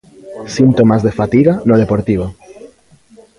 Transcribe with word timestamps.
Síntomas 0.57 1.01
de 1.05 1.11
fatiga 1.19 1.53
no 1.67 1.75
Deportivo. 1.81 2.25